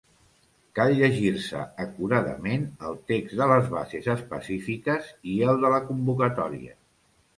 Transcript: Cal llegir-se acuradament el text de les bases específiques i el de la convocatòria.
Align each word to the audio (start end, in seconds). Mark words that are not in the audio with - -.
Cal 0.77 0.93
llegir-se 0.99 1.59
acuradament 1.83 2.65
el 2.91 2.97
text 3.11 3.35
de 3.43 3.49
les 3.53 3.69
bases 3.77 4.09
específiques 4.17 5.13
i 5.35 5.37
el 5.53 5.65
de 5.67 5.73
la 5.75 5.83
convocatòria. 5.91 6.75